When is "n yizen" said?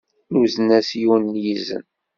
1.33-1.83